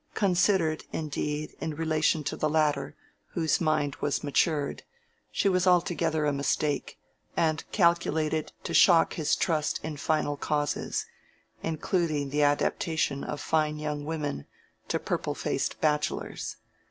[0.15, 2.95] Considered, indeed, in relation to the latter,
[3.33, 4.81] whose mind was matured,
[5.31, 6.97] she was altogether a mistake,
[7.37, 11.05] and calculated to shock his trust in final causes,
[11.61, 14.47] including the adaptation of fine young women
[14.87, 16.55] to purplefaced bachelors.